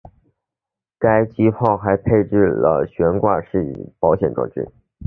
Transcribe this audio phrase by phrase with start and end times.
[0.97, 4.71] 该机炮还配备了悬挂式保险装置。